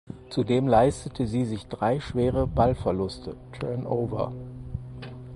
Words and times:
Zudem 0.31 0.67
leistete 0.67 1.27
sie 1.27 1.45
sich 1.45 1.67
drei 1.67 1.99
schwere 1.99 2.47
Ballverluste 2.47 3.37
("Turnover"). 3.59 4.33